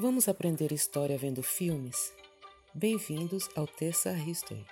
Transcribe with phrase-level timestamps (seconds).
[0.00, 2.12] Vamos aprender história vendo filmes?
[2.72, 4.64] Bem-vindos ao Terça History.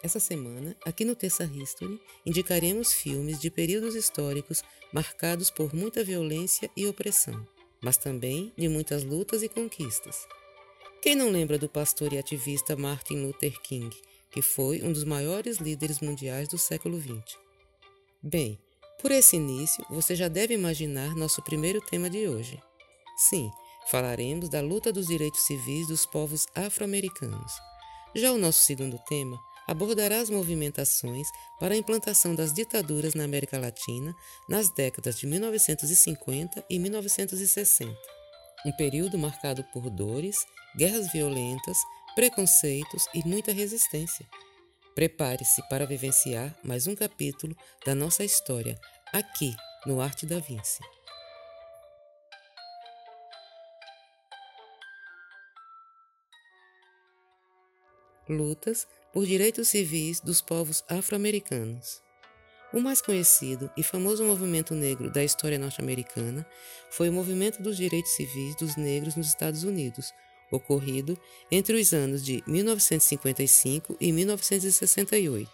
[0.00, 4.62] Essa semana, aqui no Terça History, indicaremos filmes de períodos históricos
[4.92, 7.44] marcados por muita violência e opressão,
[7.80, 10.24] mas também de muitas lutas e conquistas.
[11.02, 13.90] Quem não lembra do pastor e ativista Martin Luther King,
[14.30, 17.36] que foi um dos maiores líderes mundiais do século XX?
[18.22, 18.56] Bem,
[19.02, 22.62] por esse início, você já deve imaginar nosso primeiro tema de hoje.
[23.16, 23.50] Sim,
[23.90, 27.52] falaremos da luta dos direitos civis dos povos afro-americanos.
[28.14, 31.28] Já o nosso segundo tema abordará as movimentações
[31.60, 34.14] para a implantação das ditaduras na América Latina
[34.48, 37.94] nas décadas de 1950 e 1960.
[38.64, 40.36] Um período marcado por dores,
[40.76, 41.78] guerras violentas,
[42.14, 44.26] preconceitos e muita resistência.
[44.94, 47.54] Prepare-se para vivenciar mais um capítulo
[47.86, 48.78] da nossa história
[49.12, 49.54] aqui
[49.86, 50.80] no Arte da Vinci.
[58.28, 62.02] Lutas por direitos civis dos povos afro-americanos.
[62.72, 66.46] O mais conhecido e famoso movimento negro da história norte-americana
[66.90, 70.12] foi o Movimento dos Direitos Civis dos Negros nos Estados Unidos,
[70.50, 71.18] ocorrido
[71.50, 75.50] entre os anos de 1955 e 1968.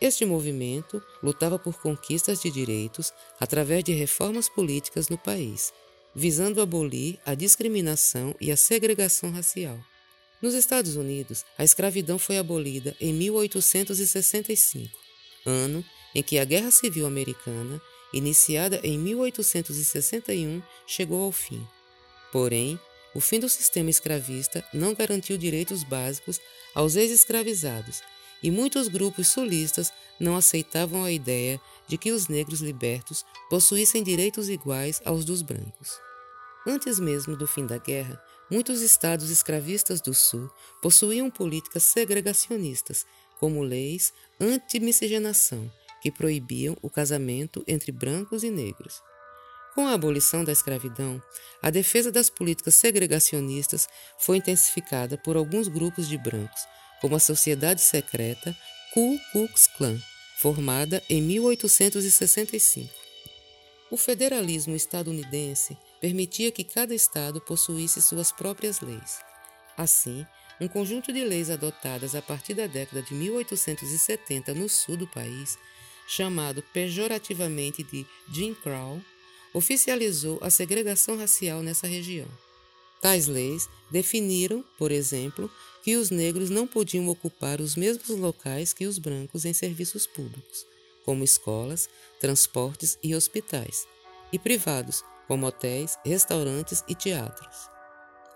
[0.00, 5.72] Este movimento lutava por conquistas de direitos através de reformas políticas no país,
[6.14, 9.76] visando abolir a discriminação e a segregação racial.
[10.40, 14.96] Nos Estados Unidos, a escravidão foi abolida em 1865,
[15.44, 17.80] ano em que a Guerra Civil Americana,
[18.12, 21.66] iniciada em 1861, chegou ao fim.
[22.30, 22.78] Porém,
[23.14, 26.40] o fim do sistema escravista não garantiu direitos básicos
[26.72, 28.00] aos ex-escravizados,
[28.40, 34.48] e muitos grupos sulistas não aceitavam a ideia de que os negros libertos possuíssem direitos
[34.48, 35.98] iguais aos dos brancos.
[36.64, 40.50] Antes mesmo do fim da guerra, muitos estados escravistas do Sul
[40.82, 43.06] possuíam políticas segregacionistas,
[43.38, 45.70] como leis anti-miscigenação,
[46.00, 49.02] que proibiam o casamento entre brancos e negros.
[49.74, 51.22] Com a abolição da escravidão,
[51.62, 53.88] a defesa das políticas segregacionistas
[54.18, 56.60] foi intensificada por alguns grupos de brancos,
[57.00, 58.56] como a Sociedade Secreta
[58.92, 59.96] Ku Klux Klan,
[60.40, 62.92] formada em 1865.
[63.90, 69.18] O federalismo estadunidense permitia que cada estado possuísse suas próprias leis.
[69.76, 70.26] Assim,
[70.60, 75.58] um conjunto de leis adotadas a partir da década de 1870 no sul do país,
[76.08, 79.00] chamado pejorativamente de Jim Crow,
[79.52, 82.28] oficializou a segregação racial nessa região.
[83.00, 85.50] Tais leis definiram, por exemplo,
[85.84, 90.66] que os negros não podiam ocupar os mesmos locais que os brancos em serviços públicos,
[91.04, 91.88] como escolas,
[92.20, 93.86] transportes e hospitais,
[94.32, 97.68] e privados, como hotéis, restaurantes e teatros.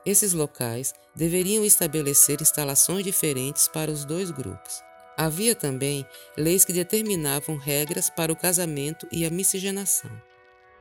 [0.05, 4.83] Esses locais deveriam estabelecer instalações diferentes para os dois grupos.
[5.17, 10.11] Havia também leis que determinavam regras para o casamento e a miscigenação.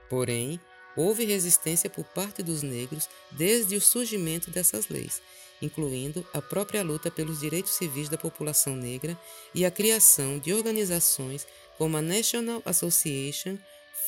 [0.10, 0.60] Porém,
[0.96, 5.22] houve resistência por parte dos negros desde o surgimento dessas leis,
[5.62, 9.18] incluindo a própria luta pelos direitos civis da população negra
[9.54, 13.58] e a criação de organizações como a National Association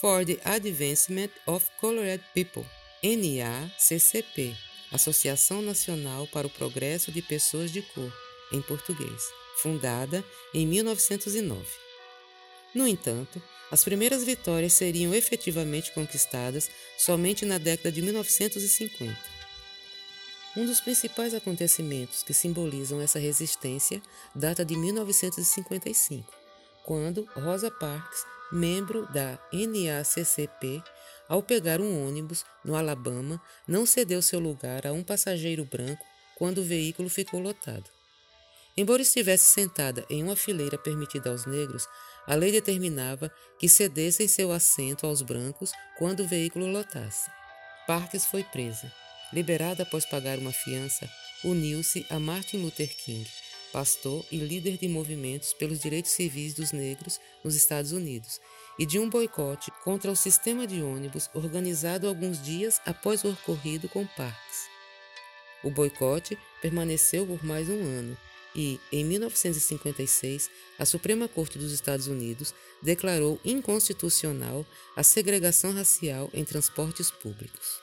[0.03, 2.65] for the Advancement of Colored People,
[3.01, 4.53] NACCP,
[4.91, 8.11] Associação Nacional para o Progresso de Pessoas de Cor,
[8.51, 9.23] em português,
[9.59, 10.21] fundada
[10.53, 11.65] em 1909.
[12.75, 19.17] No entanto, as primeiras vitórias seriam efetivamente conquistadas somente na década de 1950.
[20.57, 24.01] Um dos principais acontecimentos que simbolizam essa resistência
[24.35, 26.29] data de 1955,
[26.83, 30.83] quando Rosa Parks membro da NACCP,
[31.27, 36.05] ao pegar um ônibus no Alabama, não cedeu seu lugar a um passageiro branco
[36.37, 37.89] quando o veículo ficou lotado.
[38.75, 41.87] Embora estivesse sentada em uma fileira permitida aos negros,
[42.25, 47.29] a lei determinava que cedessem seu assento aos brancos quando o veículo lotasse.
[47.85, 48.91] Parks foi presa.
[49.31, 51.09] Liberada após pagar uma fiança,
[51.43, 53.27] uniu-se a Martin Luther King,
[53.73, 58.39] pastor e líder de movimentos pelos direitos civis dos negros nos Estados Unidos,
[58.77, 63.89] e de um boicote contra o sistema de ônibus organizado alguns dias após o ocorrido
[63.89, 64.67] com Parks.
[65.63, 68.15] O boicote permaneceu por mais um ano
[68.55, 74.63] e, em 1956, a Suprema Corte dos Estados Unidos declarou inconstitucional
[74.95, 77.81] a segregação racial em transportes públicos.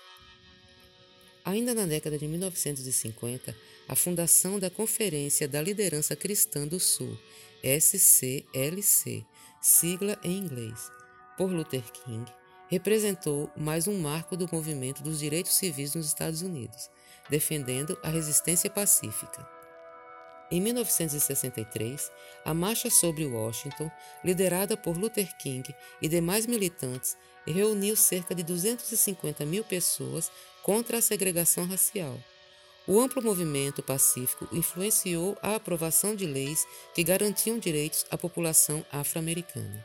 [1.44, 3.56] Ainda na década de 1950,
[3.88, 7.18] a fundação da Conferência da Liderança Cristã do Sul,
[7.62, 9.24] SCLC,
[9.60, 10.90] sigla em inglês,
[11.38, 12.30] por Luther King,
[12.68, 16.90] representou mais um marco do movimento dos direitos civis nos Estados Unidos,
[17.28, 19.48] defendendo a resistência pacífica.
[20.52, 22.10] Em 1963,
[22.44, 23.90] a Marcha sobre Washington,
[24.24, 27.16] liderada por Luther King e demais militantes,
[27.46, 30.30] reuniu cerca de 250 mil pessoas
[30.70, 32.16] contra a segregação racial.
[32.86, 36.64] O amplo movimento pacífico influenciou a aprovação de leis
[36.94, 39.84] que garantiam direitos à população afro-americana.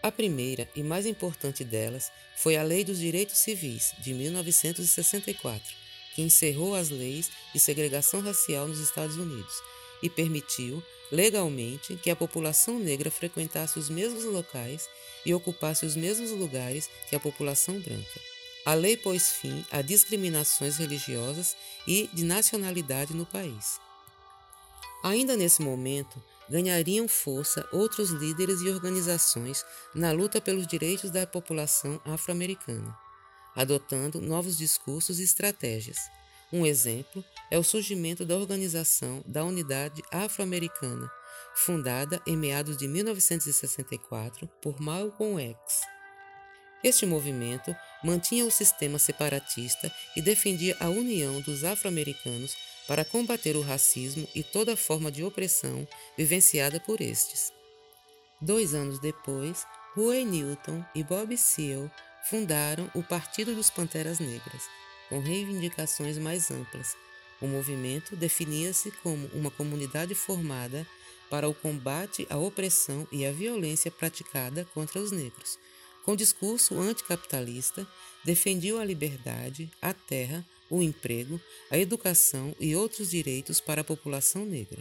[0.00, 5.74] A primeira e mais importante delas foi a Lei dos Direitos Civis, de 1964
[6.14, 9.60] que encerrou as leis de segregação racial nos Estados Unidos
[10.04, 10.80] e permitiu,
[11.10, 14.88] legalmente, que a população negra frequentasse os mesmos locais
[15.26, 18.35] e ocupasse os mesmos lugares que a população branca.
[18.66, 23.80] A lei pôs fim a discriminações religiosas e de nacionalidade no país.
[25.02, 29.64] Ainda nesse momento, ganhariam força outros líderes e organizações
[29.94, 33.06] na luta pelos direitos da população afro-americana
[33.56, 35.96] adotando novos discursos e estratégias.
[36.52, 41.10] Um exemplo é o surgimento da Organização da Unidade Afro-Americana,
[41.54, 45.95] fundada em meados de 1964 por Malcolm X.
[46.84, 47.74] Este movimento
[48.04, 52.54] mantinha o sistema separatista e defendia a união dos afro-americanos
[52.86, 55.86] para combater o racismo e toda forma de opressão
[56.16, 57.52] vivenciada por estes.
[58.40, 61.90] Dois anos depois, Huey Newton e Bob Seale
[62.28, 64.62] fundaram o Partido dos Panteras Negras,
[65.08, 66.94] com reivindicações mais amplas.
[67.40, 70.86] O movimento definia-se como uma comunidade formada
[71.30, 75.58] para o combate à opressão e à violência praticada contra os negros.
[76.06, 77.84] Com discurso anticapitalista,
[78.24, 84.46] defendiam a liberdade, a terra, o emprego, a educação e outros direitos para a população
[84.46, 84.80] negra.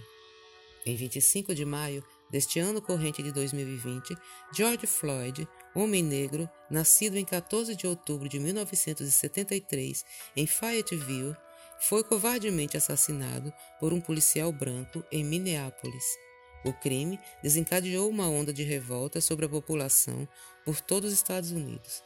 [0.86, 4.16] Em 25 de maio deste ano corrente de 2020,
[4.54, 10.06] George Floyd, homem negro, nascido em 14 de outubro de 1973
[10.36, 11.36] em Fayetteville,
[11.80, 16.25] foi covardemente assassinado por um policial branco em Minneapolis.
[16.66, 20.28] O crime desencadeou uma onda de revolta sobre a população
[20.66, 22.04] por todos os Estados Unidos.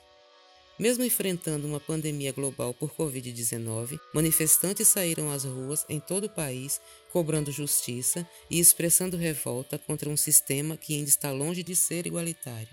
[0.78, 6.80] Mesmo enfrentando uma pandemia global por Covid-19, manifestantes saíram às ruas em todo o país
[7.12, 12.70] cobrando justiça e expressando revolta contra um sistema que ainda está longe de ser igualitário.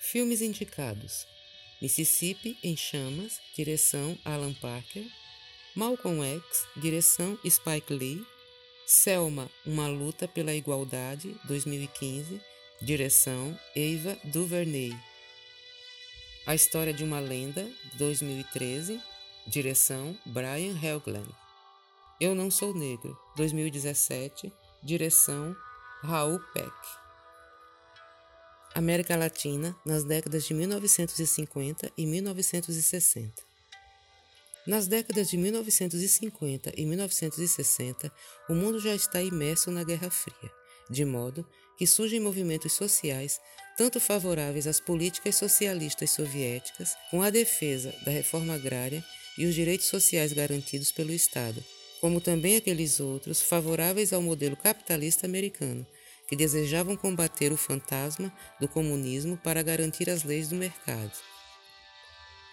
[0.00, 1.26] Filmes indicados:
[1.80, 5.04] Mississippi em Chamas, direção Alan Parker,
[5.76, 8.24] Malcolm X, direção Spike Lee,
[8.86, 12.40] Selma, Uma Luta pela Igualdade, 2015,
[12.80, 14.92] direção Eva DuVernay.
[16.46, 19.00] A História de uma Lenda, 2013,
[19.46, 21.28] direção Brian Helgeland.
[22.20, 24.52] Eu Não Sou Negro, 2017,
[24.82, 25.56] direção
[26.02, 26.72] Raul Peck.
[28.74, 33.51] América Latina nas décadas de 1950 e 1960.
[34.66, 38.12] Nas décadas de 1950 e 1960,
[38.48, 40.50] o mundo já está imerso na Guerra Fria,
[40.88, 41.44] de modo
[41.76, 43.40] que surgem movimentos sociais
[43.76, 49.04] tanto favoráveis às políticas socialistas soviéticas, com a defesa da reforma agrária
[49.36, 51.64] e os direitos sociais garantidos pelo Estado,
[52.00, 55.84] como também aqueles outros favoráveis ao modelo capitalista americano,
[56.28, 61.12] que desejavam combater o fantasma do comunismo para garantir as leis do mercado.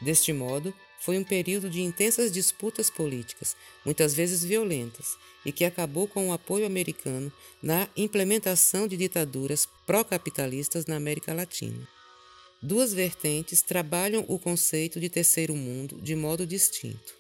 [0.02, 6.08] Deste modo, foi um período de intensas disputas políticas, muitas vezes violentas, e que acabou
[6.08, 11.88] com o apoio americano na implementação de ditaduras pró-capitalistas na América Latina.
[12.62, 17.14] Duas vertentes trabalham o conceito de terceiro mundo de modo distinto.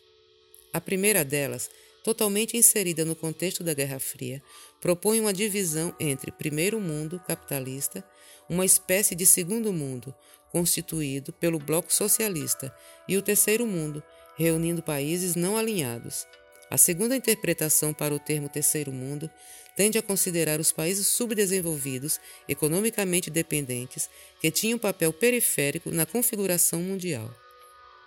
[0.74, 1.69] A primeira delas,
[2.03, 4.41] totalmente inserida no contexto da Guerra Fria,
[4.82, 8.03] propõe uma divisão entre primeiro mundo capitalista,
[8.50, 10.13] uma espécie de segundo mundo,
[10.51, 12.74] constituído pelo Bloco Socialista,
[13.08, 14.03] e o Terceiro Mundo,
[14.38, 16.25] reunindo países não alinhados.
[16.70, 19.29] A segunda interpretação para o termo Terceiro Mundo
[19.75, 27.34] tende a considerar os países subdesenvolvidos, economicamente dependentes, que tinham papel periférico na configuração mundial.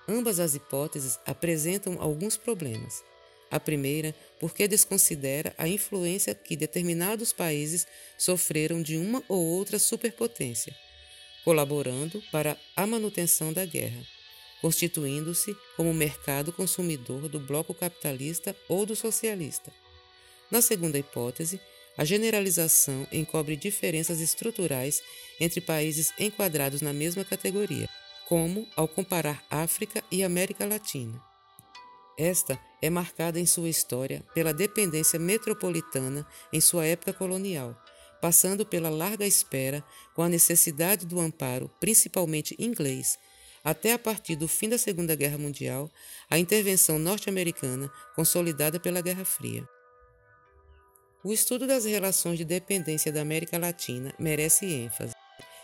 [0.08, 3.02] Ambas as hipóteses apresentam alguns problemas.
[3.52, 7.86] A primeira, porque desconsidera a influência que determinados países
[8.18, 10.74] sofreram de uma ou outra superpotência
[11.44, 14.00] colaborando para a manutenção da guerra,
[14.60, 19.72] constituindo-se como mercado consumidor do bloco capitalista ou do socialista.
[20.50, 21.60] Na segunda hipótese,
[21.96, 25.02] a generalização encobre diferenças estruturais
[25.40, 27.88] entre países enquadrados na mesma categoria,
[28.28, 31.31] como ao comparar África e América Latina.
[32.18, 37.76] Esta é marcada em sua história pela dependência metropolitana em sua época colonial,
[38.20, 39.82] passando pela larga espera
[40.14, 43.18] com a necessidade do amparo, principalmente inglês,
[43.64, 45.90] até a partir do fim da Segunda Guerra Mundial,
[46.28, 49.66] a intervenção norte-americana consolidada pela Guerra Fria.
[51.24, 55.14] O estudo das relações de dependência da América Latina merece ênfase.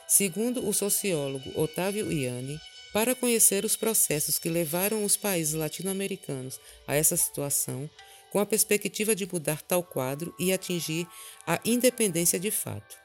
[0.07, 2.59] Segundo o sociólogo Otávio Iani,
[2.93, 7.89] para conhecer os processos que levaram os países latino-americanos a essa situação,
[8.31, 11.07] com a perspectiva de mudar tal quadro e atingir
[11.47, 12.97] a independência de fato.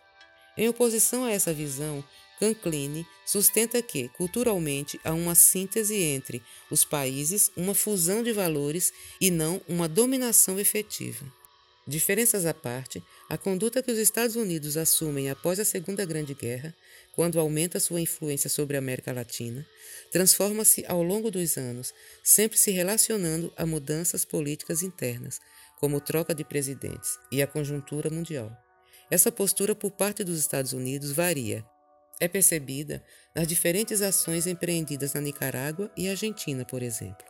[0.58, 2.04] Em oposição a essa visão,
[2.40, 9.32] Canclini sustenta que, culturalmente, há uma síntese entre os países, uma fusão de valores e
[9.32, 11.26] não uma dominação efetiva.
[11.88, 16.74] Diferenças à parte, a conduta que os Estados Unidos assumem após a Segunda Grande Guerra,
[17.14, 19.66] quando aumenta sua influência sobre a América Latina,
[20.12, 21.94] transforma-se ao longo dos anos,
[22.24, 25.40] sempre se relacionando a mudanças políticas internas,
[25.80, 28.52] como troca de presidentes e a conjuntura mundial.
[29.12, 31.66] Essa postura por parte dos Estados Unidos varia.
[32.20, 33.04] É percebida
[33.36, 37.26] nas diferentes ações empreendidas na Nicarágua e Argentina, por exemplo.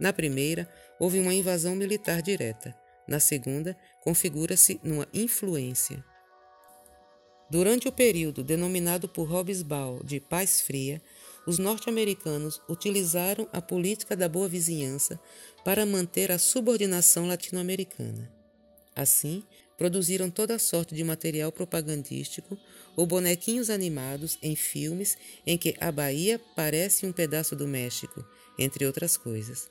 [0.00, 0.68] Na primeira,
[0.98, 2.74] houve uma invasão militar direta
[3.08, 6.04] na segunda, configura-se numa influência.
[7.50, 11.00] Durante o período denominado por Hobsbawm de Paz Fria,
[11.46, 15.18] os norte-americanos utilizaram a política da boa vizinhança
[15.64, 18.30] para manter a subordinação latino-americana.
[18.94, 19.42] Assim,
[19.78, 22.58] produziram toda sorte de material propagandístico
[22.94, 28.22] ou bonequinhos animados em filmes em que a Bahia parece um pedaço do México,
[28.58, 29.70] entre outras coisas.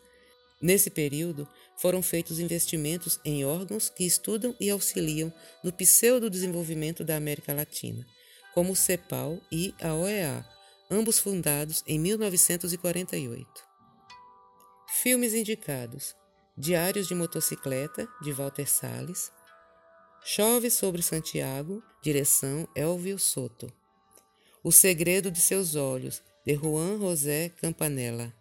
[0.59, 1.47] Nesse período,
[1.77, 5.31] foram feitos investimentos em órgãos que estudam e auxiliam
[5.63, 8.05] no pseudo-desenvolvimento da América Latina,
[8.53, 10.43] como o CEPAL e a OEA,
[10.89, 13.47] ambos fundados em 1948.
[15.01, 16.15] Filmes indicados:
[16.57, 19.31] Diários de Motocicleta, de Walter Salles,
[20.23, 23.71] Chove sobre Santiago, direção Elvio Soto.
[24.61, 28.33] O Segredo de Seus Olhos, de Juan José Campanella.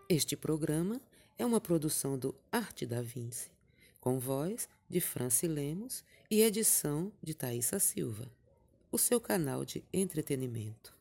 [0.09, 1.01] Este programa
[1.39, 3.60] é uma produção do Arte da Vinci
[4.01, 8.31] com voz de Franci Lemos e edição de Thaisa Silva,
[8.91, 11.00] o seu canal de entretenimento.